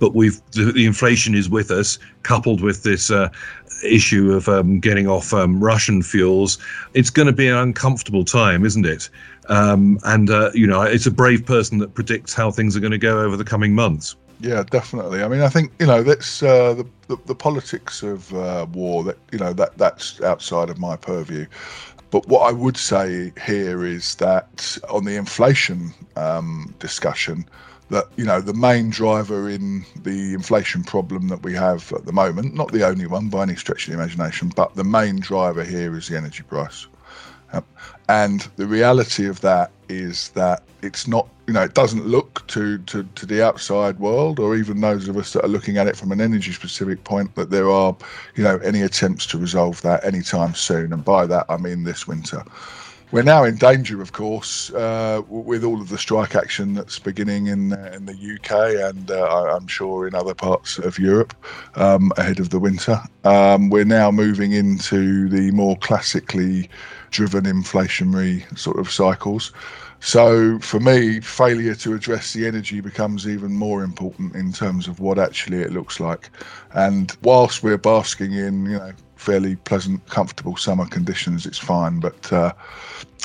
but 0.04 0.14
we've 0.14 0.42
the, 0.52 0.70
the 0.70 0.86
inflation 0.86 1.34
is 1.34 1.50
with 1.50 1.72
us, 1.72 1.98
coupled 2.24 2.60
with 2.60 2.84
this 2.84 3.10
uh, 3.10 3.30
issue 3.86 4.34
of 4.34 4.50
um, 4.50 4.82
getting 4.82 5.08
off 5.08 5.34
um, 5.34 5.64
Russian 5.64 6.04
fuels. 6.04 6.58
It's 6.94 7.10
going 7.10 7.28
to 7.28 7.32
be 7.32 7.48
an 7.48 7.56
uncomfortable 7.56 8.26
time, 8.26 8.66
isn't 8.66 8.86
it? 8.86 9.10
Um, 9.48 9.98
and 10.04 10.30
uh, 10.30 10.52
you 10.54 10.68
know, 10.68 10.82
it's 10.82 11.06
a 11.06 11.12
brave 11.12 11.46
person 11.46 11.78
that 11.78 11.94
predicts 11.94 12.34
how 12.34 12.52
things 12.52 12.76
are 12.76 12.82
going 12.82 12.92
to 12.92 12.98
go 12.98 13.22
over 13.22 13.38
the 13.38 13.46
coming 13.46 13.76
months. 13.76 14.18
Yeah, 14.42 14.64
definitely. 14.70 15.24
I 15.24 15.30
mean, 15.30 15.40
I 15.40 15.48
think 15.48 15.72
you 15.80 15.86
know 15.86 16.04
that's 16.04 16.44
uh, 16.44 16.74
the, 16.74 16.86
the, 17.08 17.16
the 17.28 17.36
politics 17.36 18.04
of 18.04 18.34
uh, 18.34 18.66
war. 18.74 19.06
That 19.06 19.18
you 19.32 19.40
know 19.40 19.54
that 19.54 19.78
that's 19.78 20.20
outside 20.20 20.70
of 20.70 20.80
my 20.80 20.98
purview. 20.98 21.46
But 22.12 22.28
what 22.28 22.42
I 22.42 22.52
would 22.52 22.76
say 22.76 23.32
here 23.46 23.86
is 23.86 24.16
that 24.16 24.78
on 24.90 25.06
the 25.06 25.16
inflation 25.16 25.94
um, 26.18 26.76
discussion, 26.80 27.46
that 27.94 28.08
you 28.18 28.26
know 28.26 28.42
the 28.42 28.54
main 28.54 28.90
driver 28.90 29.50
in 29.50 29.86
the 30.04 30.34
inflation 30.34 30.84
problem 30.84 31.28
that 31.30 31.44
we 31.44 31.54
have 31.54 31.92
at 31.94 32.06
the 32.06 32.12
moment, 32.12 32.54
not 32.54 32.72
the 32.72 32.86
only 32.86 33.08
one 33.08 33.30
by 33.30 33.44
any 33.44 33.56
stretch 33.56 33.88
of 33.88 33.94
the 33.94 34.00
imagination, 34.00 34.52
but 34.56 34.76
the 34.76 34.84
main 34.84 35.20
driver 35.20 35.64
here 35.64 35.96
is 35.96 36.08
the 36.08 36.18
energy 36.18 36.44
price. 36.44 36.88
And 38.10 38.42
the 38.58 38.66
reality 38.66 39.28
of 39.28 39.40
that 39.42 39.72
is 39.88 40.30
that 40.30 40.64
it's 40.82 41.08
not, 41.08 41.28
you 41.48 41.54
know, 41.54 41.62
it 41.62 41.74
doesn't 41.74 42.06
look 42.06 42.46
to, 42.48 42.80
to, 42.80 43.04
to 43.04 43.26
the 43.26 43.46
outside 43.46 44.00
world 44.00 44.40
or 44.40 44.56
even 44.56 44.82
those 44.82 45.08
of 45.08 45.18
us 45.18 45.34
that 45.34 45.46
are 45.46 45.50
looking 45.50 45.78
at 45.78 45.88
it 45.88 45.96
from 45.96 46.12
an 46.12 46.20
energy 46.20 46.52
specific 46.52 47.04
point 47.04 47.34
that 47.36 47.50
there 47.50 47.70
are, 47.70 47.96
you 48.36 48.44
know, 48.44 48.58
any 48.58 48.82
attempts 48.82 49.26
to 49.28 49.38
resolve 49.38 49.82
that 49.84 50.04
anytime 50.04 50.54
soon. 50.54 50.92
And 50.92 51.06
by 51.06 51.26
that, 51.28 51.46
I 51.48 51.58
mean 51.58 51.84
this 51.84 52.08
winter. 52.08 52.44
We're 53.14 53.22
now 53.22 53.44
in 53.44 53.56
danger, 53.58 54.02
of 54.02 54.12
course, 54.12 54.72
uh, 54.74 55.22
with 55.30 55.64
all 55.64 55.80
of 55.80 55.90
the 55.90 56.00
strike 56.00 56.34
action 56.34 56.74
that's 56.74 56.98
beginning 56.98 57.46
in 57.46 57.72
uh, 57.72 57.92
in 57.94 58.08
the 58.08 58.14
UK 58.14 58.90
and 58.90 59.12
uh, 59.12 59.56
I'm 59.56 59.68
sure 59.68 60.08
in 60.08 60.16
other 60.16 60.34
parts 60.34 60.80
of 60.80 60.98
Europe 60.98 61.36
um, 61.76 62.12
ahead 62.18 62.40
of 62.40 62.50
the 62.50 62.60
winter. 62.60 63.00
Um, 63.24 63.70
we're 63.70 63.86
now 63.86 64.10
moving 64.10 64.54
into 64.54 65.30
the 65.30 65.52
more 65.52 65.78
classically 65.78 66.72
driven 67.12 67.44
inflationary 67.44 68.42
sort 68.58 68.80
of 68.80 68.90
cycles. 68.90 69.52
So 70.00 70.58
for 70.58 70.80
me, 70.80 71.22
failure 71.22 71.76
to 71.76 71.94
address 71.94 72.34
the 72.34 72.48
energy 72.48 72.82
becomes 72.82 73.28
even 73.28 73.54
more 73.54 73.84
important 73.84 74.36
in 74.36 74.52
terms 74.52 74.88
of 74.88 75.00
what 75.00 75.20
actually 75.20 75.62
it 75.62 75.72
looks 75.72 76.00
like. 76.00 76.32
And 76.74 77.16
whilst 77.22 77.62
we're 77.62 77.78
basking 77.78 78.34
in, 78.34 78.66
you 78.66 78.80
know, 78.80 78.92
fairly 79.24 79.56
pleasant, 79.56 80.06
comfortable 80.10 80.58
summer 80.58 80.86
conditions, 80.86 81.46
it's 81.46 81.58
fine. 81.58 82.00
But 82.00 82.32
uh, 82.32 82.52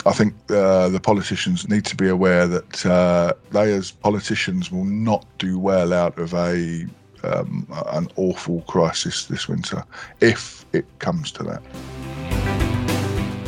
I 0.06 0.12
think 0.12 0.34
uh, 0.48 0.88
the 0.88 1.00
politicians 1.00 1.68
need 1.68 1.84
to 1.86 1.96
be 1.96 2.08
aware 2.08 2.46
that 2.46 2.86
uh, 2.86 3.32
they, 3.50 3.72
as 3.72 3.90
politicians, 3.90 4.70
will 4.70 4.84
not 4.84 5.26
do 5.38 5.58
well 5.58 5.92
out 5.92 6.18
of 6.18 6.34
a 6.34 6.86
um, 7.24 7.66
an 7.86 8.06
awful 8.14 8.60
crisis 8.62 9.26
this 9.26 9.48
winter 9.48 9.84
if 10.20 10.64
it 10.72 10.86
comes 11.00 11.32
to 11.32 11.42
that. 11.42 11.62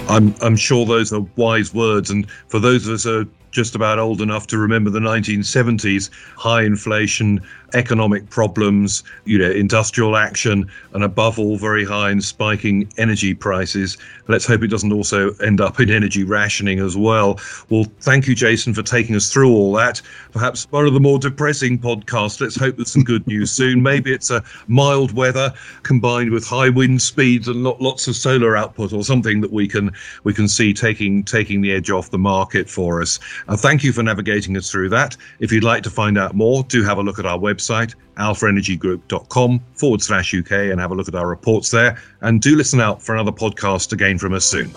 I'm 0.08 0.34
I'm 0.42 0.56
sure 0.56 0.84
those 0.84 1.12
are 1.12 1.24
wise 1.36 1.72
words, 1.72 2.10
and 2.10 2.28
for 2.48 2.58
those 2.58 2.88
of 2.88 2.94
us 2.94 3.04
who 3.04 3.20
are 3.20 3.26
just 3.50 3.74
about 3.74 3.98
old 3.98 4.20
enough 4.20 4.46
to 4.48 4.58
remember 4.58 4.90
the 4.90 5.00
1970s, 5.00 6.10
high 6.36 6.62
inflation, 6.62 7.40
economic 7.74 8.28
problems, 8.30 9.02
you 9.24 9.38
know, 9.38 9.50
industrial 9.50 10.16
action, 10.16 10.68
and 10.92 11.04
above 11.04 11.38
all, 11.38 11.56
very 11.56 11.84
high 11.84 12.10
and 12.10 12.22
spiking 12.22 12.90
energy 12.96 13.34
prices. 13.34 13.96
Let's 14.28 14.46
hope 14.46 14.62
it 14.62 14.68
doesn't 14.68 14.92
also 14.92 15.32
end 15.34 15.60
up 15.60 15.80
in 15.80 15.90
energy 15.90 16.24
rationing 16.24 16.80
as 16.80 16.96
well. 16.96 17.40
Well, 17.68 17.86
thank 18.00 18.26
you, 18.26 18.34
Jason, 18.34 18.74
for 18.74 18.82
taking 18.82 19.14
us 19.14 19.32
through 19.32 19.50
all 19.50 19.72
that. 19.74 20.02
Perhaps 20.32 20.66
one 20.70 20.86
of 20.86 20.94
the 20.94 21.00
more 21.00 21.18
depressing 21.18 21.78
podcasts. 21.78 22.40
Let's 22.40 22.56
hope 22.56 22.76
there's 22.76 22.92
some 22.92 23.04
good 23.04 23.26
news 23.26 23.50
soon. 23.50 23.82
Maybe 23.82 24.12
it's 24.12 24.30
a 24.30 24.42
mild 24.66 25.12
weather 25.12 25.52
combined 25.82 26.30
with 26.30 26.46
high 26.46 26.68
wind 26.68 27.02
speeds 27.02 27.48
and 27.48 27.62
lots 27.62 28.08
of 28.08 28.16
solar 28.16 28.56
output, 28.56 28.92
or 28.92 29.04
something 29.04 29.40
that 29.40 29.52
we 29.52 29.68
can 29.68 29.90
we 30.24 30.32
can 30.32 30.48
see 30.48 30.72
taking 30.72 31.24
taking 31.24 31.60
the 31.60 31.72
edge 31.72 31.90
off 31.90 32.10
the 32.10 32.18
market 32.18 32.68
for 32.68 33.00
us. 33.02 33.18
Uh, 33.48 33.56
thank 33.56 33.82
you 33.82 33.92
for 33.92 34.02
navigating 34.02 34.56
us 34.56 34.70
through 34.70 34.88
that. 34.90 35.16
If 35.38 35.52
you'd 35.52 35.64
like 35.64 35.82
to 35.84 35.90
find 35.90 36.18
out 36.18 36.34
more, 36.34 36.62
do 36.64 36.82
have 36.82 36.98
a 36.98 37.02
look 37.02 37.18
at 37.18 37.26
our 37.26 37.38
website, 37.38 37.94
alphaenergygroup.com 38.16 39.60
forward 39.74 40.02
slash 40.02 40.34
UK, 40.34 40.52
and 40.52 40.80
have 40.80 40.90
a 40.90 40.94
look 40.94 41.08
at 41.08 41.14
our 41.14 41.28
reports 41.28 41.70
there. 41.70 42.00
And 42.20 42.40
do 42.40 42.56
listen 42.56 42.80
out 42.80 43.02
for 43.02 43.14
another 43.14 43.32
podcast 43.32 43.92
again 43.92 44.18
from 44.18 44.34
us 44.34 44.44
soon. 44.44 44.70